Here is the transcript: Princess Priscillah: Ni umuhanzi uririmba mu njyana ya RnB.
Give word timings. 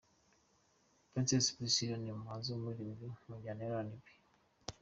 Princess 1.09 1.45
Priscillah: 1.55 1.99
Ni 1.99 2.09
umuhanzi 2.15 2.47
uririmba 2.51 3.07
mu 3.25 3.33
njyana 3.37 3.63
ya 3.69 3.75
RnB. 3.85 4.05